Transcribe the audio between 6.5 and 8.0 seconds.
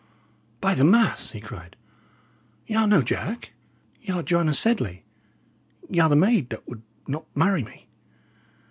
would not marry me!"